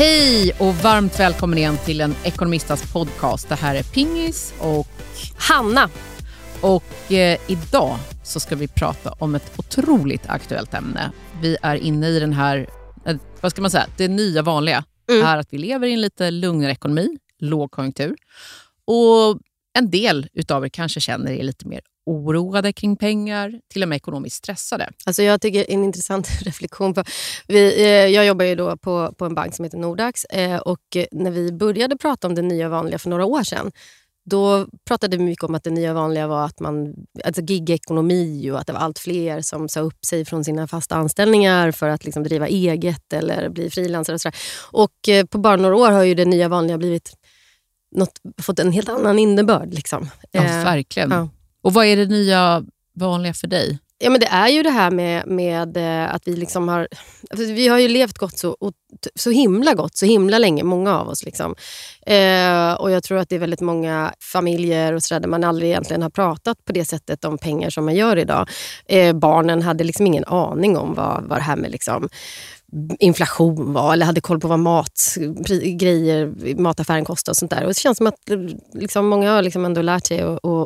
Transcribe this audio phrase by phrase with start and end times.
[0.00, 3.48] Hej och varmt välkommen igen till en Ekonomistas podcast.
[3.48, 4.88] Det här är Pingis och
[5.36, 5.90] Hanna.
[6.60, 11.12] Och eh, idag så ska vi prata om ett otroligt aktuellt ämne.
[11.42, 12.66] Vi är inne i den här,
[13.04, 15.26] eh, vad ska man säga, det nya vanliga mm.
[15.26, 18.16] är att vi lever i en lite lugnare ekonomi, lågkonjunktur.
[18.84, 19.40] Och
[19.78, 23.96] en del utav er kanske känner er lite mer oroade kring pengar, till och med
[23.96, 24.90] ekonomiskt stressade.
[25.06, 26.94] Alltså jag tycker en intressant reflektion.
[26.94, 27.04] På,
[27.46, 30.96] vi, eh, jag jobbar ju då på, på en bank som heter Nordax eh, och
[31.12, 33.70] när vi började prata om det nya vanliga för några år sedan
[34.24, 38.60] då pratade vi mycket om att det nya vanliga var att man, alltså gigekonomi och
[38.60, 42.04] att det var allt fler som sa upp sig från sina fasta anställningar för att
[42.04, 44.30] liksom driva eget eller bli frilansare.
[44.72, 47.12] Och, och eh, på bara några år har ju det nya vanliga blivit
[47.90, 49.74] något, fått en helt annan innebörd.
[49.74, 50.10] Liksom.
[50.30, 51.10] Ja, verkligen.
[51.10, 51.28] Ja.
[51.62, 53.78] Och vad är det nya vanliga för dig?
[54.02, 56.88] Ja, men det är ju det här med, med eh, att vi liksom har...
[57.30, 58.56] Alltså, vi har ju levt gott så,
[59.14, 61.24] så himla gott så himla länge, många av oss.
[61.24, 61.54] Liksom.
[62.06, 65.44] Eh, och Jag tror att det är väldigt många familjer och så där, där man
[65.44, 68.48] aldrig egentligen har pratat på det sättet om pengar som man gör idag.
[68.86, 72.08] Eh, barnen hade liksom ingen aning om vad, vad det här med liksom,
[72.98, 75.16] inflation var eller hade koll på vad mat,
[75.78, 77.62] grejer, mataffären kostade och sånt där.
[77.62, 78.30] Och det känns som att
[78.72, 80.20] liksom, många har liksom ändå lärt sig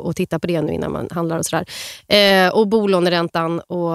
[0.05, 1.67] att titta på det nu innan man handlar och sådär.
[2.09, 3.95] Eh, och bolåneräntan och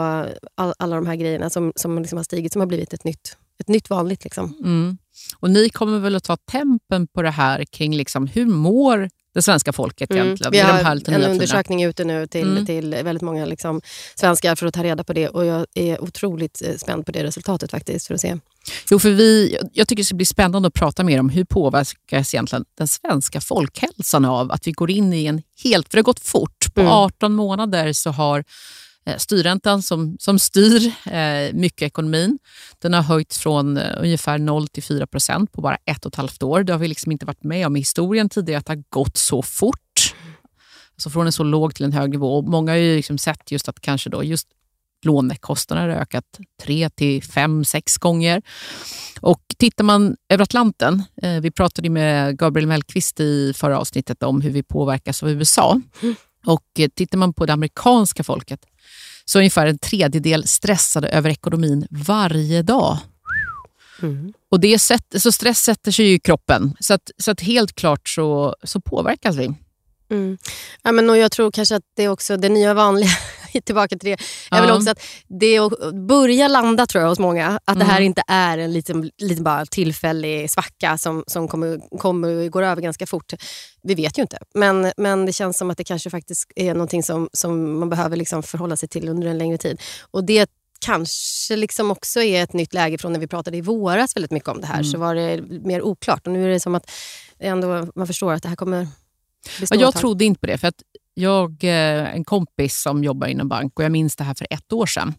[0.56, 3.38] all, alla de här grejerna som, som liksom har stigit som har blivit ett nytt,
[3.60, 4.23] ett nytt vanligt.
[4.23, 4.54] Liksom.
[4.60, 4.98] Mm.
[5.40, 9.42] Och ni kommer väl att ta tempen på det här kring liksom, hur mår det
[9.42, 10.26] svenska folket mm.
[10.26, 10.52] egentligen.
[10.52, 12.66] Vi har en undersökning ute nu till, mm.
[12.66, 13.82] till väldigt många liksom,
[14.16, 17.24] svenskar för att ta reda på det och jag är otroligt eh, spänd på det
[17.24, 18.38] resultatet faktiskt för att se.
[18.92, 22.34] Jo, för vi, jag tycker det ska bli spännande att prata mer om hur påverkas
[22.34, 25.90] egentligen den svenska folkhälsan av att vi går in i en helt...
[25.90, 26.74] För det har gått fort.
[26.74, 26.94] På mm.
[26.94, 28.44] 18 månader så har
[29.18, 32.40] styrräntan som, som styr eh, mycket ekonomin.
[32.80, 36.16] Den har höjts från eh, ungefär 0 till 4 procent på bara ett och ett
[36.16, 36.64] halvt år.
[36.64, 39.18] Det har vi liksom inte varit med om i historien tidigare att det har gått
[39.18, 40.16] så fort.
[40.94, 42.42] Alltså från en så låg till en hög nivå.
[42.42, 44.48] Många har ju liksom sett just att kanske då just
[45.06, 48.42] lånekostnader har ökat tre till fem, sex gånger.
[49.22, 54.42] Och tittar man över Atlanten, eh, vi pratade med Gabriel Mellqvist i förra avsnittet om
[54.42, 55.82] hur vi påverkas av USA.
[56.02, 56.16] Mm.
[56.45, 58.66] Och eh, tittar man på det amerikanska folket
[59.30, 62.98] så är ungefär en tredjedel stressade över ekonomin varje dag.
[64.02, 64.34] Mm.
[64.52, 68.10] Och det sätt, så Stress sätter sig i kroppen, så, att, så att helt klart
[68.10, 69.54] så, så påverkas vi.
[70.12, 70.38] Mm.
[70.84, 73.10] Ja, men och jag tror kanske att det är också det nya vanliga,
[73.65, 74.20] tillbaka till det, är
[74.52, 74.61] ja.
[74.61, 75.60] väl också att det
[75.93, 77.60] börjar landa tror jag hos många.
[77.65, 77.80] Att mm.
[77.80, 78.05] det här mm.
[78.05, 83.05] inte är en liten, liten bara tillfällig svacka som, som kommer, kommer går över ganska
[83.05, 83.33] fort.
[83.83, 84.38] Vi vet ju inte.
[84.54, 88.17] Men, men det känns som att det kanske faktiskt är någonting som, som man behöver
[88.17, 89.82] liksom förhålla sig till under en längre tid.
[90.11, 90.49] Och det
[90.80, 94.49] kanske liksom också är ett nytt läge från när vi pratade i våras väldigt mycket
[94.49, 94.80] om det här.
[94.80, 94.86] Mm.
[94.86, 96.27] Så var det mer oklart.
[96.27, 96.92] Och nu är det som att
[97.39, 98.88] ändå, man förstår att det här kommer
[99.59, 100.58] Ja, jag trodde inte på det.
[100.58, 100.83] för att
[101.14, 104.73] Jag eh, en kompis som jobbar inom bank och jag minns det här för ett
[104.73, 105.14] år sedan.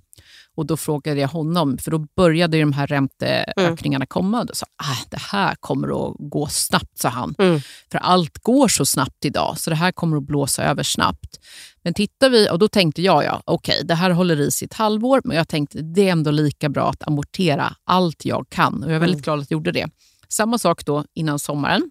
[0.54, 4.06] Och Då frågade jag honom, för då började de här ränteökningarna mm.
[4.06, 4.44] komma.
[4.44, 7.34] Då sa ah, det här kommer att gå snabbt, sa han.
[7.38, 7.60] Mm.
[7.92, 11.40] För allt går så snabbt idag, så det här kommer att blåsa över snabbt.
[11.82, 14.66] Men tittar vi, och då tänkte jag, ja, okej, okay, det här håller i sig
[14.66, 18.82] ett halvår, men jag tänkte det är ändå lika bra att amortera allt jag kan.
[18.82, 19.22] Och Jag är väldigt mm.
[19.22, 19.86] glad att jag gjorde det.
[20.28, 21.90] Samma sak då innan sommaren.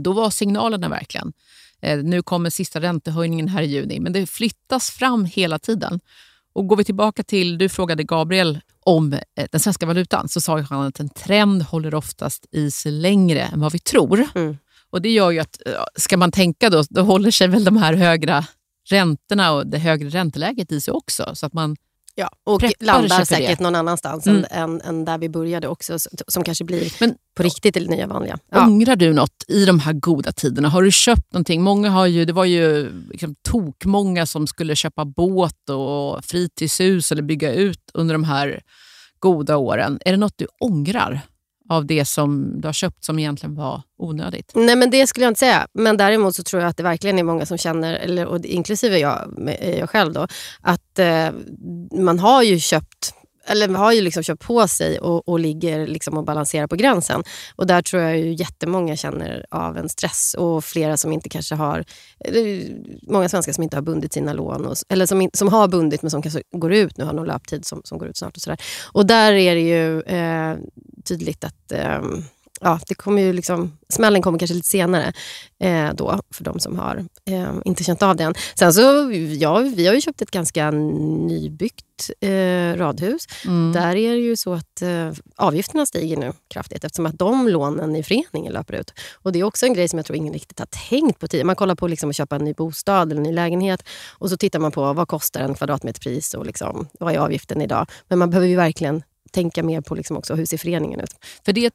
[0.00, 1.32] Då var signalerna verkligen,
[2.02, 6.00] nu kommer sista räntehöjningen här i juni, men det flyttas fram hela tiden.
[6.54, 9.18] Och Går vi tillbaka till, du frågade Gabriel om eh,
[9.50, 13.60] den svenska valutan, så sa han att en trend håller oftast i sig längre än
[13.60, 14.26] vad vi tror.
[14.34, 14.56] Mm.
[14.90, 15.62] Och Det gör ju att,
[15.96, 18.44] ska man tänka då, då håller sig väl de här högre
[18.90, 21.30] räntorna och det högre ränteläget i sig också.
[21.34, 21.76] Så att man
[22.18, 23.62] Ja, och landar säkert det.
[23.62, 24.44] någon annanstans mm.
[24.50, 28.06] än, än, än, där vi började också, som kanske blir Men, på riktigt det nya
[28.06, 28.38] vanliga.
[28.50, 28.66] Ja.
[28.66, 30.68] Ångrar du något i de här goda tiderna?
[30.68, 31.62] Har du köpt någonting?
[31.62, 37.22] Många har ju, det var ju liksom tokmånga som skulle köpa båt och fritidshus eller
[37.22, 38.60] bygga ut under de här
[39.18, 39.98] goda åren.
[40.04, 41.20] Är det något du ångrar?
[41.68, 44.52] Av det som du har köpt som egentligen var onödigt?
[44.54, 45.66] Nej, men det skulle jag inte säga.
[45.72, 48.98] Men däremot så tror jag att det verkligen är många som känner, eller, och inklusive
[48.98, 50.26] jag, eh, jag själv, då,
[50.60, 51.28] att eh,
[51.92, 53.14] man har ju köpt
[53.46, 57.24] eller har ju liksom köpt på sig och, och ligger liksom och balanserar på gränsen.
[57.56, 61.54] Och Där tror jag ju jättemånga känner av en stress och flera som inte kanske
[61.54, 61.84] har...
[63.12, 66.10] Många svenskar som inte har bundit sina lån, och, eller som, som har bundit men
[66.10, 68.36] som kanske går ut nu, har någon löptid som, som går ut snart.
[68.36, 68.58] Och, så där.
[68.92, 70.56] och där är det ju eh,
[71.04, 72.02] tydligt att eh,
[72.60, 75.12] ja, det kommer ju liksom, smällen kommer kanske lite senare
[75.60, 78.34] eh, då för de som har eh, inte känt av den.
[78.54, 78.80] Sen så,
[79.38, 83.26] ja, vi har ju köpt ett ganska nybyggt eh, radhus.
[83.44, 83.72] Mm.
[83.72, 87.96] Där är det ju så att eh, avgifterna stiger nu kraftigt eftersom att de lånen
[87.96, 88.92] i föreningen löper ut.
[89.12, 91.46] Och Det är också en grej som jag tror ingen riktigt har tänkt på tidigare.
[91.46, 93.88] Man kollar på liksom att köpa en ny bostad eller en ny lägenhet
[94.18, 97.86] och så tittar man på vad kostar en kvadratmeterpris och liksom, vad är avgiften idag.
[98.08, 101.14] Men man behöver ju verkligen tänka mer på liksom också hur ser föreningen ut.
[101.44, 101.70] För det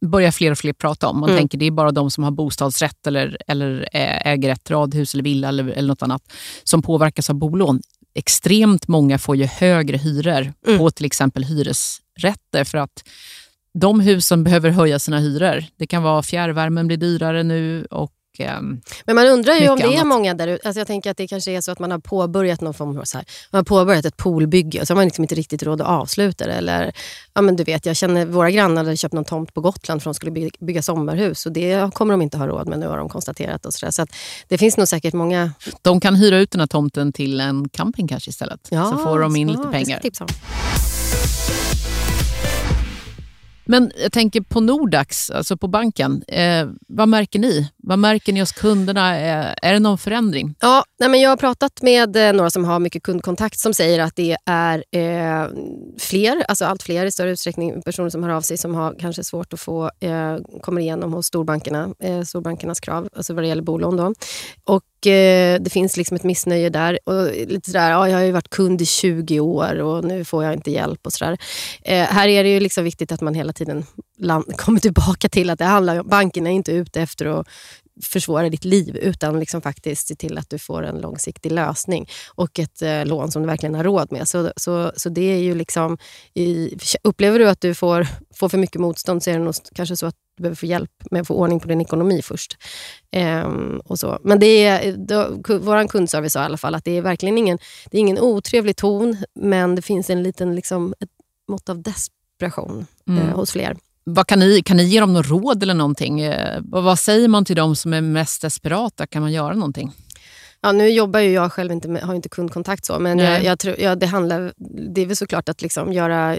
[0.00, 1.20] börjar fler och fler prata om.
[1.20, 1.40] Man mm.
[1.40, 5.48] tänker det är bara de som har bostadsrätt eller, eller äger ett radhus eller villa
[5.48, 6.22] eller, eller något annat
[6.64, 7.80] som påverkas av bolån.
[8.14, 10.78] Extremt många får ju högre hyror mm.
[10.78, 13.04] på till exempel hyresrätter för att
[13.74, 15.64] de husen behöver höja sina hyror.
[15.76, 19.84] Det kan vara fjärrvärmen blir dyrare nu och Ehm, Men man undrar ju om det
[19.84, 20.00] annat.
[20.00, 20.68] är många där ute.
[20.68, 23.04] Alltså jag tänker att det kanske är så att man har påbörjat någon form av
[23.04, 25.80] så här, man har påbörjat ett poolbygge och så har man liksom inte riktigt råd
[25.80, 26.52] att avsluta det.
[26.52, 26.92] Eller,
[27.34, 30.10] ja men du vet, jag känner våra grannar hade köpt någon tomt på Gotland för
[30.10, 32.98] de skulle bygga, bygga sommarhus och det kommer de inte ha råd med nu har
[32.98, 33.66] de konstaterat.
[33.66, 33.92] Och så där.
[33.92, 34.06] så
[34.48, 35.52] det finns nog säkert många...
[35.82, 38.68] De kan hyra ut den här tomten till en camping kanske istället.
[38.70, 39.58] Ja, så får de in smart.
[39.58, 40.00] lite pengar.
[43.70, 46.22] Men jag tänker på Nordax, alltså på banken.
[46.28, 47.68] Eh, vad märker ni?
[47.88, 49.20] Vad märker ni hos kunderna?
[49.20, 50.54] Eh, är det någon förändring?
[50.60, 53.98] Ja, nej men jag har pratat med eh, några som har mycket kundkontakt som säger
[53.98, 55.48] att det är eh,
[55.98, 59.24] fler, alltså allt fler i större utsträckning, personer som hör av sig som har kanske
[59.24, 63.62] svårt att få, eh, kommer igenom hos storbankerna, eh, storbankernas krav, alltså vad det gäller
[63.62, 63.96] bolån.
[63.96, 64.14] Då.
[64.64, 66.98] Och eh, det finns liksom ett missnöje där.
[67.04, 70.44] Och lite sådär, ja, jag har ju varit kund i 20 år och nu får
[70.44, 71.06] jag inte hjälp.
[71.06, 71.38] och sådär.
[71.82, 73.86] Eh, Här är det ju liksom viktigt att man hela tiden
[74.56, 77.46] kommer tillbaka till att det handlar om, bankerna är inte ute efter att
[78.02, 82.58] försvåra ditt liv utan liksom faktiskt se till att du får en långsiktig lösning och
[82.58, 84.28] ett eh, lån som du verkligen har råd med.
[84.28, 85.98] Så, så, så det är ju liksom,
[86.34, 89.96] i, upplever du att du får, får för mycket motstånd så är det nog kanske
[89.96, 92.56] så att du behöver få hjälp med att få ordning på din ekonomi först.
[93.10, 94.18] Ehm, och så.
[94.24, 97.58] Men det är, vår kundservice sa i alla fall att det är verkligen ingen,
[97.90, 101.10] det är ingen otrevlig ton men det finns en liten liksom, ett
[101.48, 103.28] mått av desperation mm.
[103.28, 103.76] eh, hos fler.
[104.10, 106.20] Vad kan, ni, kan ni ge dem något råd eller någonting?
[106.20, 109.06] Eh, vad säger man till dem som är mest desperata?
[109.06, 109.92] Kan man göra någonting?
[110.60, 113.58] Ja, nu jobbar ju jag själv inte med, har inte kundkontakt så, men jag, jag
[113.58, 114.52] tror, ja, det, handlar,
[114.94, 116.36] det är väl såklart att liksom göra,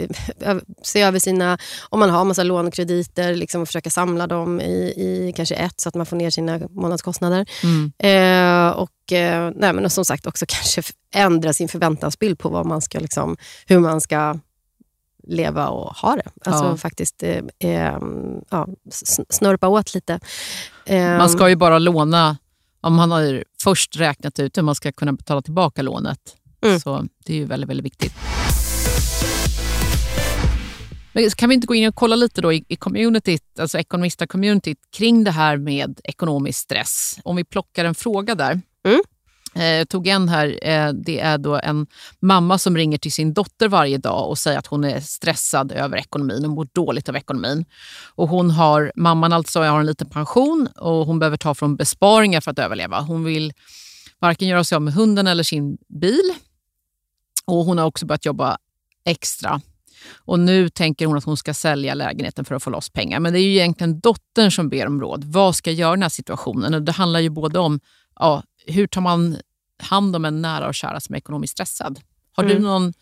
[0.83, 1.57] se över sina,
[1.89, 5.79] om man har massa lån och krediter, liksom försöka samla dem i, i kanske ett
[5.79, 7.45] så att man får ner sina månadskostnader.
[7.63, 7.91] Mm.
[7.99, 10.81] Eh, och, eh, nej, men och som sagt också kanske
[11.15, 13.37] ändra sin förväntansbild på vad man ska, liksom,
[13.67, 14.39] hur man ska
[15.29, 16.49] leva och ha det.
[16.49, 16.77] Alltså ja.
[16.77, 17.97] faktiskt eh, eh,
[18.49, 18.67] ja,
[19.29, 20.19] snörpa åt lite.
[20.85, 22.37] Eh, man ska ju bara låna
[22.81, 26.35] om man har först räknat ut hur man ska kunna betala tillbaka lånet.
[26.61, 26.79] Mm.
[26.79, 28.13] Så det är ju väldigt, väldigt viktigt.
[31.13, 34.77] Men kan vi inte gå in och kolla lite då i, i communityt, alltså ekonomista-communityt
[34.97, 37.19] kring det här med ekonomisk stress?
[37.23, 38.61] Om vi plockar en fråga där.
[38.87, 39.01] Mm.
[39.53, 40.59] Jag tog en här.
[40.61, 41.87] Eh, det är då en
[42.19, 45.97] mamma som ringer till sin dotter varje dag och säger att hon är stressad över
[45.97, 47.65] ekonomin och mår dåligt av ekonomin.
[48.15, 52.41] Och hon har, mamman alltså har en liten pension och hon behöver ta från besparingar
[52.41, 52.99] för att överleva.
[53.01, 53.53] Hon vill
[54.19, 56.33] varken göra sig av med hunden eller sin bil.
[57.45, 58.57] Och Hon har också börjat jobba
[59.05, 59.61] extra.
[60.25, 63.19] Och Nu tänker hon att hon ska sälja lägenheten för att få loss pengar.
[63.19, 65.23] Men det är ju egentligen dottern som ber om råd.
[65.23, 66.73] Vad ska jag göra i den här situationen?
[66.73, 67.79] Och det handlar ju både om
[68.19, 69.37] ja, hur tar man
[69.83, 71.99] hand om en nära och kära som är ekonomiskt stressad?
[72.31, 72.55] Har mm.
[72.55, 72.93] du någon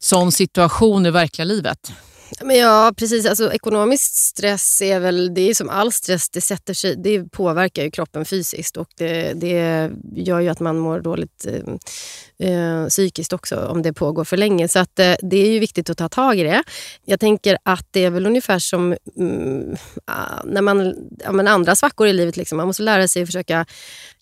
[0.00, 1.92] sån situation i verkliga livet?
[2.40, 3.26] Men ja, precis.
[3.26, 7.82] Alltså, ekonomisk stress är väl, det är som all stress, det, sätter sig, det påverkar
[7.82, 13.32] ju kroppen fysiskt och det, det gör ju att man mår dåligt eh, eh, psykiskt
[13.32, 14.68] också om det pågår för länge.
[14.68, 16.62] Så att, eh, det är ju viktigt att ta tag i det.
[17.04, 22.06] Jag tänker att det är väl ungefär som mm, ah, när man, ja, andra svackor
[22.06, 22.36] i livet.
[22.36, 22.56] Liksom.
[22.56, 23.66] Man måste lära sig att försöka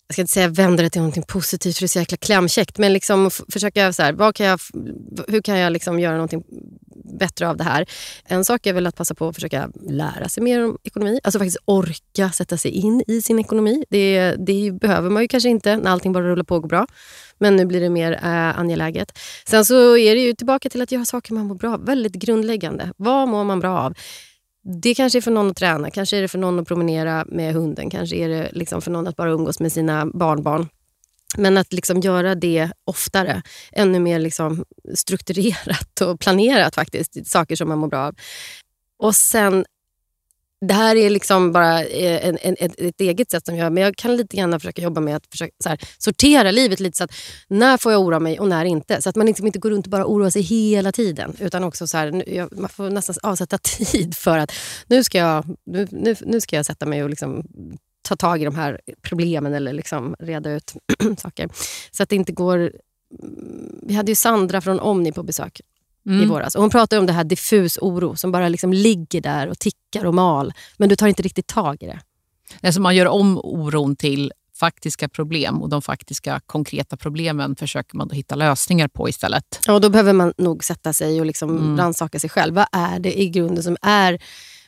[0.07, 2.77] jag ska inte säga vända det till något positivt för det är så jäkla klämkäckt.
[2.77, 4.59] Men liksom försöka, så här, vad kan jag,
[5.27, 6.43] hur kan jag liksom göra någonting
[7.19, 7.85] bättre av det här?
[8.25, 11.19] En sak är väl att passa på att försöka lära sig mer om ekonomi.
[11.23, 13.85] Alltså faktiskt orka sätta sig in i sin ekonomi.
[13.89, 16.87] Det, det behöver man ju kanske inte när allting bara rullar på och går bra.
[17.37, 19.19] Men nu blir det mer äh, angeläget.
[19.47, 21.85] Sen så är det ju tillbaka till att göra saker man mår bra av.
[21.85, 22.91] Väldigt grundläggande.
[22.97, 23.93] Vad mår man bra av?
[24.81, 27.53] Det kanske är för någon att träna, kanske är det för någon att promenera med
[27.53, 30.67] hunden, kanske är det liksom för någon att bara umgås med sina barnbarn.
[31.37, 37.69] Men att liksom göra det oftare, ännu mer liksom strukturerat och planerat faktiskt, saker som
[37.69, 38.15] man mår bra av.
[38.99, 39.65] Och sen
[40.61, 43.69] det här är liksom bara eh, en, en, ett, ett, eget sätt som jag gör.
[43.69, 46.97] Men jag kan lite grann försöka jobba med att försöka, så här, sortera livet lite.
[46.97, 47.13] så att
[47.47, 49.01] När får jag oroa mig och när inte?
[49.01, 51.35] Så att man liksom inte går runt och bara oroar sig hela tiden.
[51.39, 53.57] Utan också så här, jag, man får nästan avsätta
[53.91, 54.51] tid för att
[54.87, 57.43] nu ska jag, nu, nu, nu ska jag sätta mig och liksom
[58.01, 60.73] ta tag i de här problemen eller liksom reda ut
[61.17, 61.49] saker.
[61.91, 62.57] Så att det inte går...
[63.23, 65.61] Mm, vi hade ju Sandra från Omni på besök
[66.07, 66.21] mm.
[66.21, 66.55] i våras.
[66.55, 70.05] Och hon pratade om det här diffus oro som bara liksom ligger där och tickar
[70.05, 70.53] och mal.
[70.77, 71.99] Men du tar inte riktigt tag i det.
[72.63, 78.07] Alltså man gör om oron till faktiska problem och de faktiska konkreta problemen försöker man
[78.07, 79.59] då hitta lösningar på istället.
[79.67, 81.77] Ja, och då behöver man nog sätta sig och liksom mm.
[81.77, 82.55] rannsaka sig själv.
[82.55, 84.19] Vad är det i grunden som är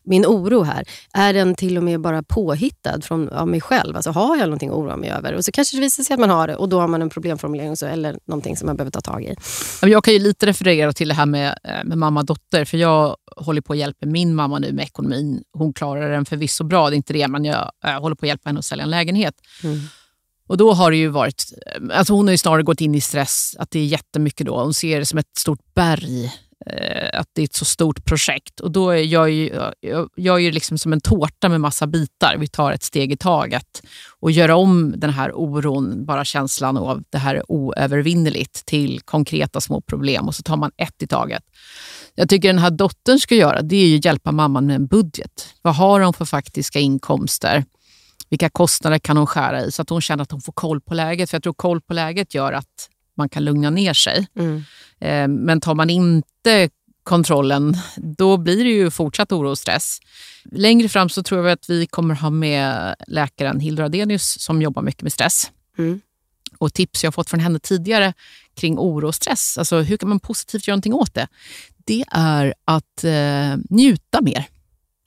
[0.04, 3.96] min oro här, är den till och med bara påhittad från av mig själv?
[3.96, 5.34] Alltså har jag någonting att oroa mig över?
[5.34, 7.10] Och så kanske det visar sig att man har det och då har man en
[7.10, 9.36] problemformulering så, eller någonting som man behöver ta tag i.
[9.82, 12.78] Jag kan ju lite referera till det här med, eh, med mamma och dotter, för
[12.78, 15.44] jag håller på att hjälpa min mamma nu med ekonomin.
[15.54, 18.30] Hon klarar den förvisso bra, det är inte det, men jag, jag håller på att
[18.30, 19.36] hjälpa henne att sälja en lägenhet.
[19.64, 19.80] Mm.
[20.48, 23.02] Och då har det ju varit, eh, alltså hon har ju snarare gått in i
[23.02, 24.62] stress, att det är jättemycket då.
[24.62, 26.32] Hon ser det som ett stort berg Eh,
[26.66, 28.60] Eh, att det är ett så stort projekt.
[28.60, 32.36] Och då är jag ju, jag, jag är liksom som en tårta med massa bitar.
[32.40, 33.82] Vi tar ett steg i taget
[34.20, 39.62] och gör om den här oron, bara känslan av det här är oövervinneligt till konkreta
[39.62, 41.44] små problem och så tar man ett i taget.
[42.16, 45.54] Jag tycker den här dottern ska göra det är ju hjälpa mamman med en budget.
[45.62, 47.66] Vad har hon för faktiska inkomster?
[48.30, 50.94] Vilka kostnader kan hon skära i så att hon känner att hon får koll på
[50.94, 51.30] läget?
[51.30, 54.28] För jag tror koll på läget gör att man kan lugna ner sig.
[54.36, 54.64] Mm.
[55.00, 56.70] Eh, men tar man inte
[57.04, 60.00] kontrollen, då blir det ju fortsatt oro och stress.
[60.52, 64.82] Längre fram så tror jag att vi kommer ha med läkaren Hildur Adenius som jobbar
[64.82, 65.52] mycket med stress.
[65.78, 66.02] Mm.
[66.58, 68.14] Och tips jag fått från henne tidigare
[68.56, 71.28] kring oro och stress, alltså hur kan man positivt göra någonting åt det?
[71.86, 74.48] Det är att eh, njuta mer.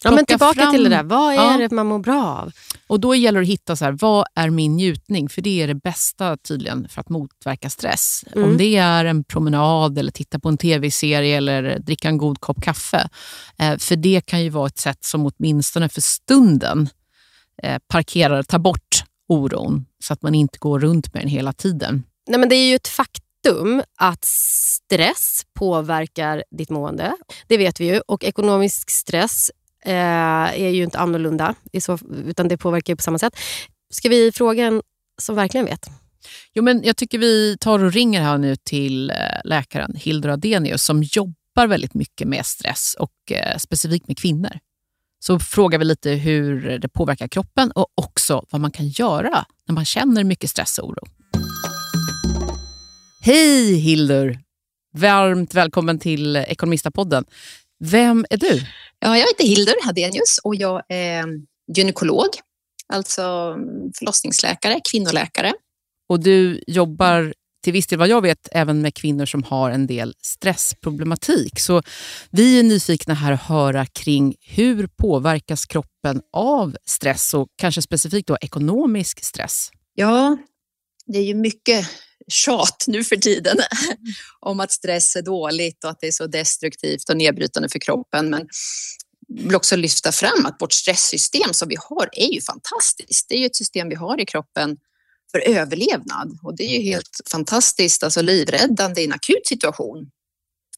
[0.04, 1.02] Ja, men tillbaka fram, till det där.
[1.02, 1.56] Vad är ja.
[1.56, 2.52] det man mår bra av?
[2.86, 5.28] Och Då gäller det att hitta så här, vad är min njutning?
[5.28, 8.24] För det är det bästa tydligen för att motverka stress.
[8.32, 8.48] Mm.
[8.48, 12.62] Om det är en promenad, eller titta på en tv-serie eller dricka en god kopp
[12.62, 13.08] kaffe.
[13.58, 16.88] Eh, för det kan ju vara ett sätt som åtminstone för stunden
[17.62, 22.02] eh, parkerar, tar bort oron så att man inte går runt med den hela tiden.
[22.28, 27.16] Nej, men det är ju ett faktum att stress påverkar ditt mående.
[27.46, 28.00] Det vet vi ju.
[28.00, 29.50] Och ekonomisk stress
[29.84, 31.54] Eh, är ju inte annorlunda,
[32.26, 33.36] utan det påverkar på samma sätt.
[33.90, 34.82] Ska vi fråga en
[35.20, 35.86] som verkligen vet?
[36.54, 40.84] Jo, men jag tycker vi tar och ringer här nu till eh, läkaren Hildur Adenius
[40.84, 44.58] som jobbar väldigt mycket med stress och eh, specifikt med kvinnor.
[45.18, 49.74] Så frågar vi lite hur det påverkar kroppen och också vad man kan göra när
[49.74, 51.06] man känner mycket stress och oro.
[53.20, 54.38] Hej Hildur!
[54.94, 57.24] Varmt välkommen till Ekonomistapodden.
[57.84, 58.66] Vem är du?
[59.04, 61.24] Ja, jag heter Hildur Hadenius och jag är
[61.76, 62.28] gynekolog,
[62.88, 63.56] alltså
[63.98, 65.52] förlossningsläkare, kvinnoläkare.
[66.08, 69.86] Och du jobbar till viss del vad jag vet även med kvinnor som har en
[69.86, 71.60] del stressproblematik.
[71.60, 71.82] Så
[72.30, 78.28] vi är nyfikna här att höra kring hur påverkas kroppen av stress och kanske specifikt
[78.28, 79.70] då ekonomisk stress?
[79.94, 80.36] Ja,
[81.06, 81.86] det är ju mycket
[82.32, 83.56] tjat nu för tiden
[84.40, 88.30] om att stress är dåligt och att det är så destruktivt och nedbrytande för kroppen.
[88.30, 88.48] Men
[89.28, 93.28] vill också lyfta fram att vårt stresssystem som vi har är ju fantastiskt.
[93.28, 94.76] Det är ju ett system vi har i kroppen
[95.32, 100.10] för överlevnad och det är ju helt fantastiskt, alltså livräddande i en akut situation.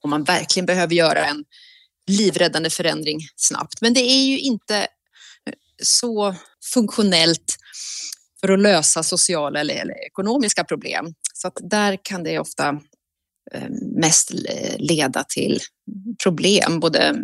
[0.01, 1.45] Om man verkligen behöver göra en
[2.07, 3.81] livräddande förändring snabbt.
[3.81, 4.87] Men det är ju inte
[5.83, 6.35] så
[6.75, 7.57] funktionellt
[8.41, 11.15] för att lösa sociala eller, eller ekonomiska problem.
[11.37, 12.69] Så att där kan det ofta
[13.53, 15.61] eh, mest eh, leda till
[16.23, 17.15] problem, både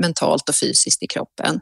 [0.00, 1.60] mentalt och fysiskt i kroppen.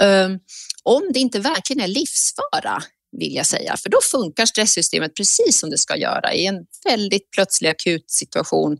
[0.00, 0.38] Ehm,
[0.82, 2.82] om det inte verkligen är livsfara,
[3.18, 6.34] vill jag säga, för då funkar stresssystemet precis som det ska göra.
[6.34, 8.78] I en väldigt plötslig akut situation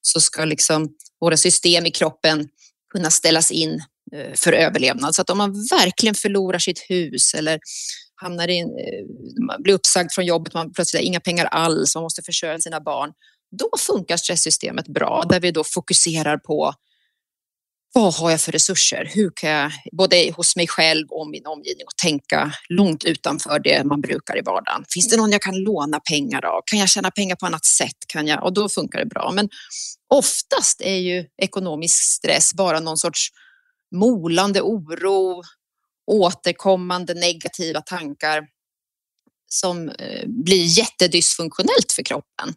[0.00, 0.88] så ska liksom
[1.20, 2.48] våra system i kroppen
[2.92, 3.82] kunna ställas in
[4.14, 5.14] eh, för överlevnad.
[5.14, 7.60] Så att om man verkligen förlorar sitt hus eller
[8.24, 12.02] hamnar in, eh, man blir uppsagd från jobbet, man plötsligt har inga pengar alls, man
[12.02, 13.12] måste försörja sina barn.
[13.58, 16.74] Då funkar stresssystemet bra, där vi då fokuserar på
[17.94, 19.10] vad har jag för resurser?
[19.14, 23.84] Hur kan jag, både hos mig själv och min omgivning, och tänka långt utanför det
[23.84, 24.84] man brukar i vardagen.
[24.88, 26.62] Finns det någon jag kan låna pengar av?
[26.66, 27.96] Kan jag tjäna pengar på annat sätt?
[28.06, 28.44] Kan jag?
[28.44, 29.32] Och då funkar det bra.
[29.34, 29.48] Men
[30.08, 33.28] oftast är ju ekonomisk stress bara någon sorts
[33.94, 35.42] molande oro,
[36.06, 38.46] återkommande negativa tankar
[39.50, 42.54] som eh, blir jättedysfunktionellt för kroppen.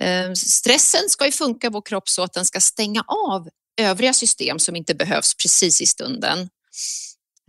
[0.00, 3.48] Ehm, stressen ska ju funka i vår kropp så att den ska stänga av
[3.80, 6.48] övriga system som inte behövs precis i stunden.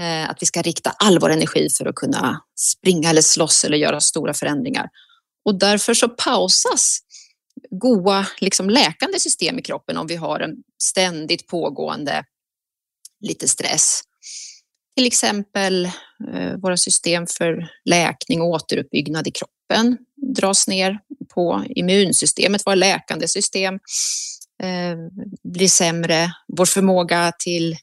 [0.01, 3.77] Eh, att vi ska rikta all vår energi för att kunna springa eller slåss eller
[3.77, 4.89] göra stora förändringar.
[5.45, 6.99] Och därför så pausas
[7.69, 12.23] goa liksom läkande system i kroppen om vi har en ständigt pågående
[13.19, 14.01] lite stress.
[14.95, 15.85] Till exempel
[16.33, 19.97] eh, våra system för läkning och återuppbyggnad i kroppen
[20.35, 20.99] dras ner
[21.33, 23.73] på immunsystemet, våra läkande system
[24.63, 24.97] eh,
[25.43, 26.31] blir sämre.
[26.47, 27.77] Vår förmåga till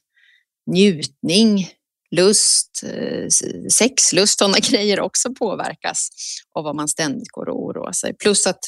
[0.71, 1.69] njutning,
[2.11, 3.27] lust, eh,
[3.69, 6.09] sexlust, sådana grejer också påverkas
[6.55, 8.13] av vad man ständigt går och oroar sig.
[8.13, 8.59] Plus att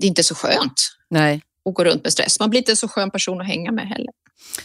[0.00, 1.42] det inte är så skönt Nej.
[1.68, 2.40] att gå runt med stress.
[2.40, 4.12] Man blir inte en så skön person att hänga med heller.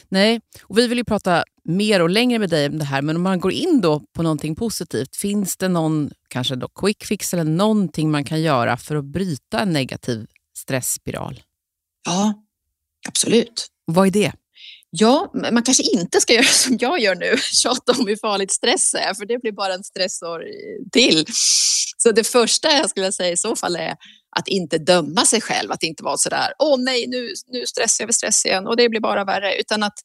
[0.10, 3.16] Nej, och vi vill ju prata mer och längre med dig om det här, men
[3.16, 7.34] om man går in då på någonting positivt, finns det någon kanske då quick fix
[7.34, 11.42] eller någonting man kan göra för att bryta en negativ stressspiral?
[12.06, 12.34] Ja,
[13.08, 13.68] absolut.
[13.86, 14.34] Vad är det?
[14.90, 18.94] Ja, man kanske inte ska göra som jag gör nu, tjata om hur farligt stress
[18.94, 20.44] är, för det blir bara en stressor
[20.92, 21.26] till.
[21.98, 23.96] Så det första jag skulle säga i så fall är
[24.38, 28.06] att inte döma sig själv, att inte vara sådär, åh nej, nu, nu stressar jag
[28.06, 30.00] över stress igen och det blir bara värre, utan att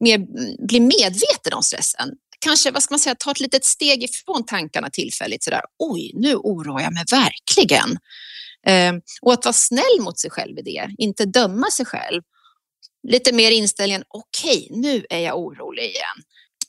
[0.00, 0.18] mer,
[0.66, 2.10] bli medveten om stressen.
[2.38, 6.34] Kanske, vad ska man säga, ta ett litet steg ifrån tankarna tillfälligt sådär, oj, nu
[6.34, 7.98] oroar jag mig verkligen.
[8.66, 12.22] Eh, och att vara snäll mot sig själv i det, inte döma sig själv.
[13.08, 16.18] Lite mer inställningen, okej, okay, nu är jag orolig igen.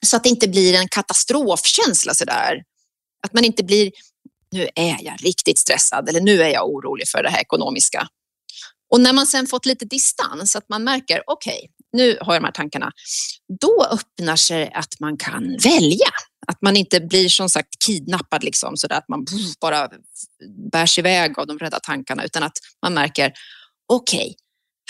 [0.05, 2.63] Så att det inte blir en katastrofkänsla sådär.
[3.23, 3.91] Att man inte blir
[4.51, 8.07] nu är jag riktigt stressad eller nu är jag orolig för det här ekonomiska.
[8.91, 12.41] Och när man sen fått lite distans, att man märker okej, okay, nu har jag
[12.41, 12.91] de här tankarna,
[13.61, 16.09] då öppnar sig att man kan välja.
[16.47, 19.25] Att man inte blir som sagt kidnappad liksom så att man
[19.61, 19.89] bara
[20.71, 23.33] bärs iväg av de rädda tankarna utan att man märker
[23.93, 24.33] okej, okay,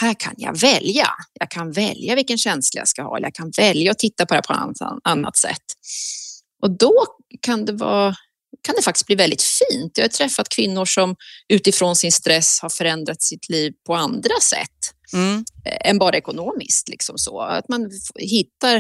[0.02, 1.08] här kan jag välja.
[1.40, 4.34] Jag kan välja vilken känsla jag ska ha eller jag kan välja att titta på
[4.34, 5.64] det på ett annat sätt.
[6.64, 6.94] Och då
[7.42, 8.16] kan det vara
[8.68, 9.98] kan det faktiskt bli väldigt fint.
[9.98, 11.16] Jag har träffat kvinnor som
[11.48, 15.46] utifrån sin stress har förändrat sitt liv på andra sätt mm.
[15.66, 16.90] Eh, än bara ekonomiskt.
[16.90, 17.42] Liksom så.
[17.42, 18.76] Att man hittar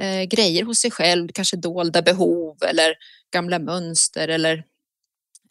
[0.00, 2.94] eh, grejer hos sig själv, kanske dolda behov eller
[3.32, 4.64] gamla mönster eller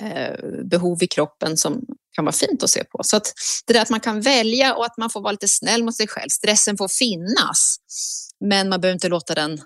[0.02, 3.04] eh, behov i kroppen som kan vara fint att se på.
[3.04, 3.34] Så att
[3.68, 6.08] det där att man kan välja och att man får vara lite snäll mot sig
[6.08, 6.30] själv.
[6.30, 7.78] Stressen får finnas,
[8.40, 9.62] men man behöver inte låta den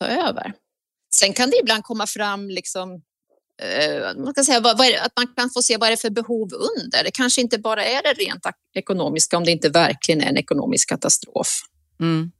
[0.00, 0.52] ta över.
[1.14, 3.02] Sen kan det ibland komma fram liksom,
[4.16, 6.10] man kan säga, vad, vad det, att man kan få se vad det är för
[6.10, 7.04] behov under.
[7.04, 8.42] Det kanske inte bara är det rent
[8.74, 11.48] ekonomiska om det inte verkligen är en ekonomisk katastrof.
[12.00, 12.32] Mm.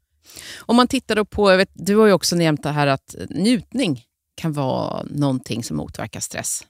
[0.58, 4.04] Om man tittar på, vet, du har ju också nämnt det här att njutning
[4.34, 6.62] kan vara någonting som motverkar stress.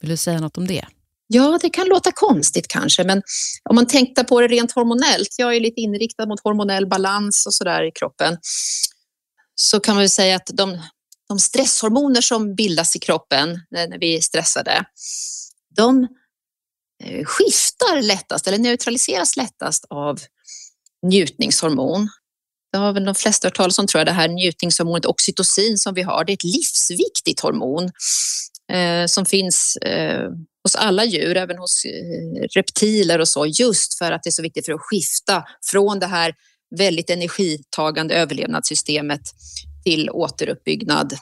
[0.00, 0.84] Vill du säga något om det?
[1.26, 3.22] Ja, det kan låta konstigt kanske, men
[3.70, 7.54] om man tänkte på det rent hormonellt, jag är lite inriktad mot hormonell balans och
[7.54, 8.38] sådär i kroppen,
[9.54, 10.78] så kan man säga att de,
[11.28, 14.84] de stresshormoner som bildas i kroppen eh, när vi är stressade,
[15.76, 16.08] de
[17.04, 20.20] eh, skiftar lättast eller neutraliseras lättast av
[21.06, 22.08] njutningshormon.
[22.72, 25.94] Det har väl de flesta hört talas om tror jag, det här njutningshormonet oxytocin som
[25.94, 26.24] vi har.
[26.24, 27.90] Det är ett livsviktigt hormon
[28.72, 30.30] eh, som finns eh,
[30.62, 34.42] hos alla djur, även hos eh, reptiler och så, just för att det är så
[34.42, 36.34] viktigt för att skifta från det här
[36.76, 39.20] väldigt energitagande överlevnadssystemet
[39.84, 41.14] till återuppbyggnad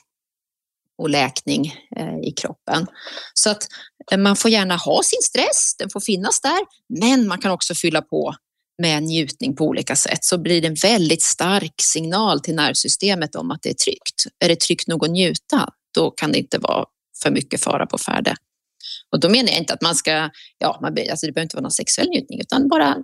[0.99, 2.87] och läkning eh, i kroppen.
[3.35, 3.67] Så att
[4.13, 7.75] eh, man får gärna ha sin stress, den får finnas där, men man kan också
[7.75, 8.35] fylla på
[8.79, 13.51] med njutning på olika sätt så blir det en väldigt stark signal till nervsystemet om
[13.51, 14.25] att det är tryggt.
[14.45, 16.85] Är det tryggt nog att njuta, då kan det inte vara
[17.23, 18.35] för mycket fara på färde.
[19.11, 21.63] Och då menar jag inte att man ska, ja, man, alltså det behöver inte vara
[21.63, 22.97] någon sexuell njutning, utan bara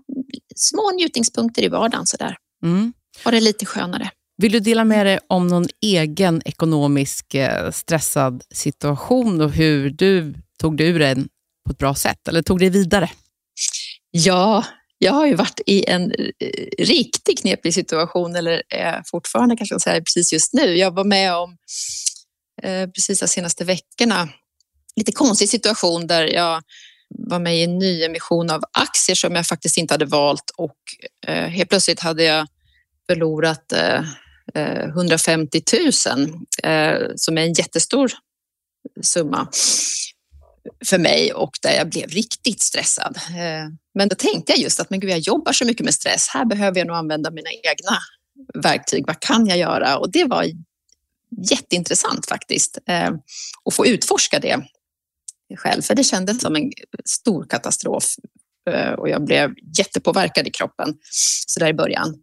[0.57, 2.37] små njutningspunkter i vardagen sådär.
[2.63, 2.93] Mm.
[3.25, 4.11] Ha det lite skönare.
[4.43, 10.35] Vill du dela med dig om någon egen ekonomisk eh, stressad situation och hur du
[10.59, 11.29] tog dig ur den
[11.67, 13.11] på ett bra sätt eller tog dig vidare?
[14.11, 14.65] Ja,
[14.99, 19.83] jag har ju varit i en eh, riktigt knepig situation, eller är fortfarande kanske jag
[19.83, 20.77] säga precis just nu.
[20.77, 21.57] Jag var med om
[22.63, 24.29] eh, precis de senaste veckorna
[24.97, 26.63] lite konstig situation där jag
[27.09, 30.77] var med i en nyemission av aktier som jag faktiskt inte hade valt och
[31.27, 32.47] helt plötsligt hade jag
[33.07, 33.73] förlorat
[34.55, 36.31] Eh, 150 000
[36.63, 38.13] eh, som är en jättestor
[39.03, 39.49] summa
[40.85, 43.17] för mig och där jag blev riktigt stressad.
[43.17, 46.29] Eh, men då tänkte jag just att men gud, jag jobbar så mycket med stress.
[46.29, 47.99] Här behöver jag nog använda mina egna
[48.63, 49.05] verktyg.
[49.07, 49.99] Vad kan jag göra?
[49.99, 50.47] Och det var
[51.51, 52.79] jätteintressant faktiskt
[53.65, 54.63] att få utforska det
[55.57, 56.73] själv, för det kändes som en
[57.05, 58.05] stor katastrof
[58.99, 60.95] och jag blev jättepåverkad i kroppen
[61.47, 62.15] så där i början.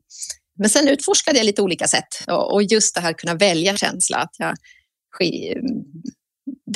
[0.57, 4.17] Men sen utforskade jag lite olika sätt och just det här att kunna välja känsla.
[4.17, 4.55] Att jag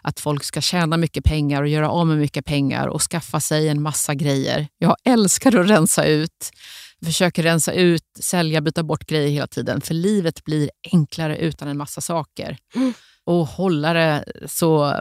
[0.03, 3.69] att folk ska tjäna mycket pengar och göra av med mycket pengar och skaffa sig
[3.69, 4.69] en massa grejer.
[4.79, 6.51] Jag älskar att rensa ut
[7.05, 9.81] försöker rensa ut, sälja, byta bort grejer hela tiden.
[9.81, 12.59] För livet blir enklare utan en massa saker.
[12.75, 12.93] Mm.
[13.25, 15.01] Och hålla det så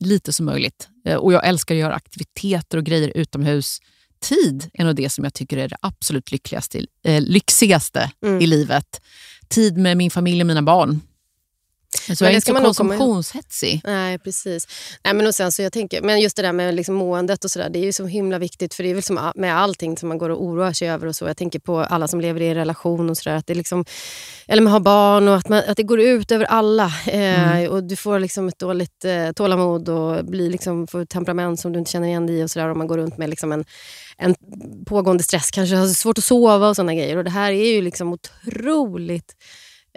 [0.00, 0.88] lite som möjligt.
[1.06, 3.78] Eh, och Jag älskar att göra aktiviteter och grejer utomhus.
[4.20, 8.40] Tid är nog det som jag tycker är det absolut lyckligaste, eh, lyxigaste mm.
[8.40, 9.00] i livet.
[9.48, 11.00] Tid med min familj och mina barn.
[11.96, 13.80] Så jag är inte konsumtionshetsig.
[13.84, 14.68] Nej, precis.
[15.04, 17.50] Nej, men, och sen, så jag tänker, men just det där med liksom måendet och
[17.50, 18.74] så där, det är ju så himla viktigt.
[18.74, 21.06] För det är väl som med allting som man går och oroar sig över.
[21.06, 21.24] och så.
[21.24, 23.84] Jag tänker på alla som lever i en relation och så där, att det liksom,
[24.46, 26.92] eller man har barn och att, man, att det går ut över alla.
[27.06, 27.72] Eh, mm.
[27.72, 31.78] och Du får liksom ett dåligt eh, tålamod och blir liksom, får temperament som du
[31.78, 32.44] inte känner igen dig i.
[32.44, 33.64] Och så där, och man går runt med liksom en,
[34.18, 34.34] en
[34.86, 37.16] pågående stress, kanske har svårt att sova och såna grejer.
[37.16, 39.34] Och Det här är ju liksom otroligt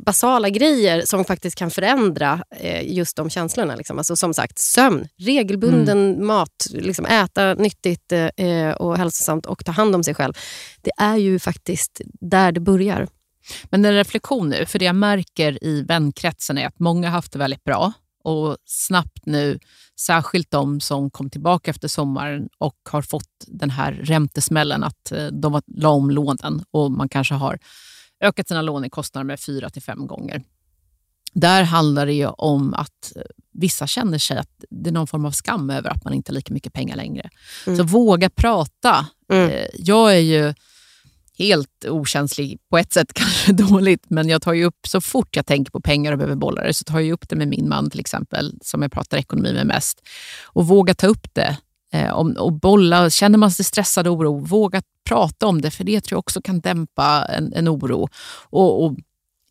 [0.05, 3.75] basala grejer som faktiskt kan förändra eh, just de känslorna.
[3.75, 3.97] Liksom.
[3.97, 6.27] Alltså, som sagt, sömn, regelbunden mm.
[6.27, 10.33] mat, liksom, äta nyttigt eh, och hälsosamt och ta hand om sig själv.
[10.81, 13.07] Det är ju faktiskt där det börjar.
[13.69, 17.31] Men en reflektion nu, för det jag märker i vänkretsen är att många har haft
[17.31, 19.59] det väldigt bra och snabbt nu,
[19.99, 25.27] särskilt de som kom tillbaka efter sommaren och har fått den här räntesmällen, att eh,
[25.27, 27.59] de la om lånen och man kanske har
[28.21, 30.43] ökat sina lånekostnader med fyra till fem gånger.
[31.34, 33.21] Där handlar det om att eh,
[33.53, 36.36] vissa känner sig att det är någon form av skam över att man inte har
[36.36, 37.29] lika mycket pengar längre.
[37.67, 37.77] Mm.
[37.77, 39.08] Så våga prata.
[39.32, 39.49] Mm.
[39.49, 40.53] Eh, jag är ju
[41.38, 45.45] helt okänslig, på ett sätt kanske dåligt, men jag tar ju upp så fort jag
[45.45, 47.89] tänker på pengar och behöver bolla det, så tar jag upp det med min man
[47.89, 50.01] till exempel, som jag pratar ekonomi med mest.
[50.45, 51.58] Och våga ta upp det
[51.93, 53.10] eh, och bolla.
[53.10, 56.41] Känner man sig stressad och oro, våga prata om det, för det tror jag också
[56.41, 58.10] kan dämpa en, en oro
[58.49, 58.95] och, och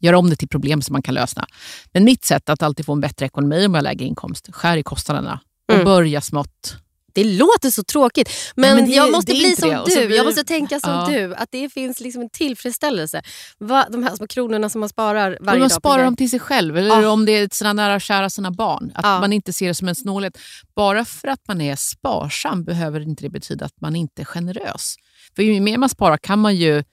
[0.00, 1.46] göra om det till problem som man kan lösa.
[1.92, 4.76] Men mitt sätt att alltid få en bättre ekonomi om jag har lägre inkomst, skär
[4.76, 5.84] i kostnaderna och mm.
[5.84, 6.76] börja smått.
[7.18, 9.82] Det låter så tråkigt, men, men det, jag måste bli som det.
[9.86, 10.06] du.
[10.06, 10.16] Blir...
[10.16, 11.06] Jag måste tänka som ja.
[11.08, 11.34] du.
[11.34, 13.22] Att det finns liksom en tillfredsställelse.
[13.58, 15.60] Va, de här små kronorna som man sparar varje man dag.
[15.60, 17.10] Man sparar dem till sig själv, eller ja.
[17.10, 18.92] om det är sina nära och kära, sina barn.
[18.94, 19.20] Att ja.
[19.20, 20.38] man inte ser det som en snålhet.
[20.76, 24.94] Bara för att man är sparsam behöver inte det betyda att man inte är generös.
[25.36, 26.84] För ju mer man sparar kan man ju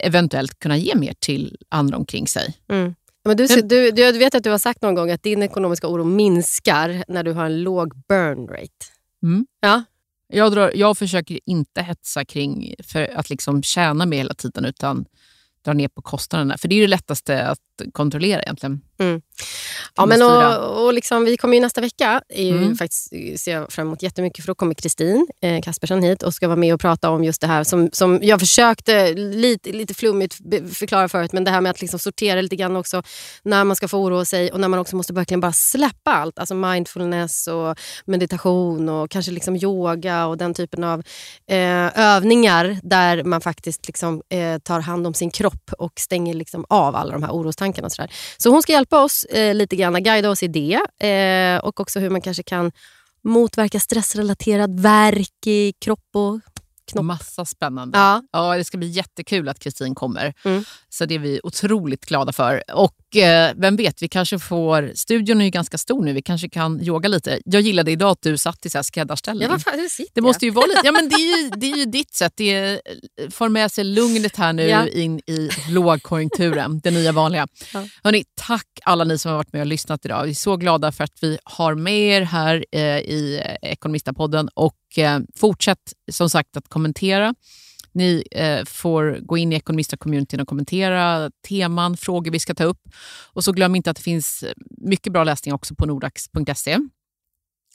[0.00, 2.54] eventuellt kunna ge mer till andra omkring sig.
[2.70, 2.94] Mm.
[3.24, 6.04] Men du, du, du vet att du har sagt någon gång att din ekonomiska oro
[6.04, 8.91] minskar när du har en låg burn rate.
[9.22, 9.46] Mm.
[9.60, 9.82] Ja.
[10.28, 15.04] Jag, drar, jag försöker inte hetsa kring för att liksom tjäna mer hela tiden, utan
[15.64, 16.58] dra ner på kostnaderna.
[16.58, 18.80] För det är det lättaste att kontrollera egentligen.
[19.02, 19.20] Mm.
[19.96, 22.22] Ja, men och, och liksom, vi kommer ju nästa vecka.
[22.28, 22.76] Är ju mm.
[22.76, 26.48] faktiskt, ser jag fram emot jättemycket för då kommer Kristin eh, Kaspersson hit och ska
[26.48, 30.34] vara med och prata om just det här som, som jag försökte lite, lite flummigt
[30.74, 31.32] förklara förut.
[31.32, 33.02] Men det här med att liksom sortera lite grann också
[33.42, 36.38] när man ska få oroa sig och när man också måste verkligen bara släppa allt.
[36.38, 41.02] Alltså mindfulness och meditation och kanske liksom yoga och den typen av
[41.50, 46.64] eh, övningar där man faktiskt liksom, eh, tar hand om sin kropp och stänger liksom
[46.68, 47.86] av alla de här orostankarna.
[47.86, 48.12] Och så, där.
[48.36, 52.00] så hon ska hjälpa oss eh, lite grann, guida oss i det eh, och också
[52.00, 52.72] hur man kanske kan
[53.24, 56.40] motverka stressrelaterad värk i kropp och
[56.92, 57.04] knopp.
[57.04, 57.98] Massa spännande.
[57.98, 58.22] Ja.
[58.32, 60.34] ja, det ska bli jättekul att Kristin kommer.
[60.44, 60.64] Mm.
[60.88, 62.62] Så det är vi otroligt glada för.
[62.74, 62.94] Och
[63.56, 64.92] vem vet, vi kanske får...
[64.94, 67.40] Studion är ju ganska stor nu, vi kanske kan yoga lite.
[67.44, 69.48] Jag gillade idag att du satt i så här skräddarställning.
[69.50, 71.84] Ja, fan, det måste ju vara lite, ja, men det, är ju, det är ju
[71.84, 72.32] ditt sätt.
[72.36, 72.80] Det är,
[73.30, 74.88] får med sig lugnet här nu Ja.
[74.88, 77.46] in i lågkonjunkturen, det nya vanliga.
[77.74, 77.86] Ja.
[78.04, 80.24] Hörrni, tack alla ni som har varit med och lyssnat idag.
[80.24, 84.98] Vi är så glada för att vi har med er här eh, i Ekonomistapodden och
[84.98, 87.34] eh, fortsätt som sagt att kommentera.
[87.92, 92.80] Ni eh, får gå in i Ekonomista-communityn och kommentera teman, frågor vi ska ta upp.
[93.32, 96.78] Och så glöm inte att det finns eh, mycket bra läsning också på nordax.se.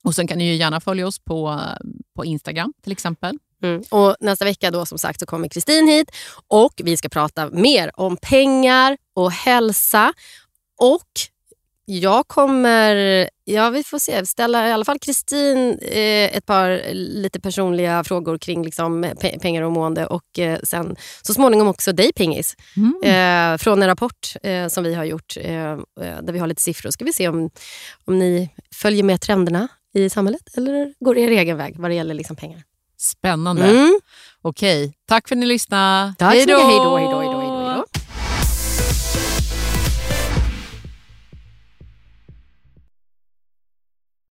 [0.03, 3.37] Och sen kan ni ju gärna följa oss på, eh, på Instagram till exempel.
[3.63, 3.83] Mm.
[3.89, 6.11] Och nästa vecka då som sagt så kommer Kristin hit
[6.47, 10.13] och vi ska prata mer om pengar och hälsa.
[10.77, 11.11] Och
[11.89, 17.39] jag kommer, ja vi får se, ställa i alla fall Kristin eh, ett par lite
[17.39, 22.13] personliga frågor kring liksom, pe- pengar och mående och eh, sen så småningom också dig
[22.13, 22.55] Pingis.
[23.03, 25.77] Eh, från en rapport eh, som vi har gjort eh, eh,
[26.21, 26.91] där vi har lite siffror.
[26.91, 27.49] Ska vi se om,
[28.05, 32.13] om ni följer med trenderna i samhället eller går er egen väg vad det gäller
[32.13, 32.63] liksom pengar.
[32.99, 33.63] Spännande.
[33.69, 33.99] Mm.
[34.41, 36.13] Okej, tack för att ni lyssnade.
[36.17, 37.26] Tack hej då.